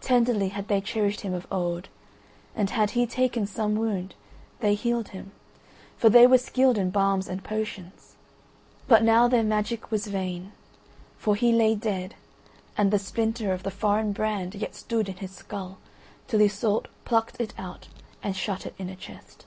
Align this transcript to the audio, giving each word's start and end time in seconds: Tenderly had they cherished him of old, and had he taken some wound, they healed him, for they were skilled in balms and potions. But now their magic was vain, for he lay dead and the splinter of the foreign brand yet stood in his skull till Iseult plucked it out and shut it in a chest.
Tenderly 0.00 0.48
had 0.48 0.66
they 0.66 0.80
cherished 0.80 1.20
him 1.20 1.32
of 1.32 1.46
old, 1.52 1.88
and 2.56 2.68
had 2.70 2.90
he 2.98 3.06
taken 3.06 3.46
some 3.46 3.76
wound, 3.76 4.16
they 4.58 4.74
healed 4.74 5.10
him, 5.10 5.30
for 5.96 6.10
they 6.10 6.26
were 6.26 6.36
skilled 6.36 6.76
in 6.76 6.90
balms 6.90 7.28
and 7.28 7.44
potions. 7.44 8.16
But 8.88 9.04
now 9.04 9.28
their 9.28 9.44
magic 9.44 9.92
was 9.92 10.08
vain, 10.08 10.50
for 11.16 11.36
he 11.36 11.52
lay 11.52 11.76
dead 11.76 12.16
and 12.76 12.90
the 12.90 12.98
splinter 12.98 13.52
of 13.52 13.62
the 13.62 13.70
foreign 13.70 14.10
brand 14.10 14.56
yet 14.56 14.74
stood 14.74 15.08
in 15.08 15.18
his 15.18 15.30
skull 15.30 15.78
till 16.26 16.40
Iseult 16.40 16.88
plucked 17.04 17.40
it 17.40 17.54
out 17.56 17.86
and 18.24 18.34
shut 18.34 18.66
it 18.66 18.74
in 18.78 18.88
a 18.90 18.96
chest. 18.96 19.46